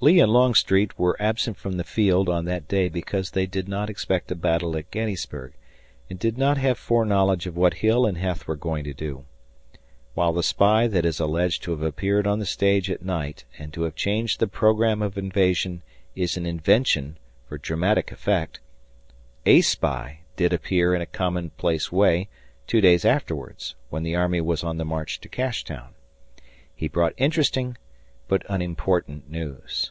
Lee 0.00 0.20
and 0.20 0.30
Longstreet 0.32 0.96
were 0.96 1.20
absent 1.20 1.56
from 1.56 1.76
the 1.76 1.82
field 1.82 2.28
on 2.28 2.44
that 2.44 2.68
day 2.68 2.88
because 2.88 3.32
they 3.32 3.46
did 3.46 3.68
not 3.68 3.90
expect 3.90 4.30
a 4.30 4.36
battle 4.36 4.76
at 4.76 4.92
Gettysburg, 4.92 5.54
and 6.08 6.16
did 6.20 6.38
not 6.38 6.56
have 6.56 6.78
foreknowledge 6.78 7.46
of 7.48 7.56
what 7.56 7.74
Hill 7.74 8.06
and 8.06 8.16
Heth 8.16 8.46
were 8.46 8.54
going 8.54 8.84
to 8.84 8.94
do. 8.94 9.24
While 10.14 10.32
the 10.32 10.44
spy 10.44 10.86
that 10.86 11.04
is 11.04 11.18
alleged 11.18 11.64
to 11.64 11.72
have 11.72 11.82
appeared 11.82 12.28
on 12.28 12.38
the 12.38 12.46
stage 12.46 12.88
at 12.88 13.04
night 13.04 13.44
and 13.58 13.72
to 13.74 13.82
have 13.82 13.96
changed 13.96 14.38
the 14.38 14.46
program 14.46 15.02
of 15.02 15.18
invasion 15.18 15.82
is 16.14 16.36
an 16.36 16.46
invention 16.46 17.18
for 17.48 17.58
dramatic 17.58 18.12
effect, 18.12 18.60
a 19.46 19.62
spy 19.62 20.20
did 20.36 20.52
appear 20.52 20.94
in 20.94 21.02
a 21.02 21.06
commonplace 21.06 21.90
way 21.90 22.28
two 22.68 22.80
days 22.80 23.04
afterwards, 23.04 23.74
when 23.90 24.04
the 24.04 24.14
army 24.14 24.40
was 24.40 24.62
on 24.62 24.76
the 24.78 24.84
march 24.84 25.20
to 25.22 25.28
Cashtown. 25.28 25.88
He 26.72 26.86
brought 26.86 27.14
interesting 27.16 27.76
but 28.28 28.44
unimportant 28.50 29.30
news. 29.30 29.90